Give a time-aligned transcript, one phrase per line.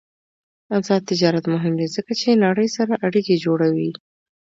[0.77, 3.91] آزاد تجارت مهم دی ځکه چې نړۍ سره اړیکې جوړوي.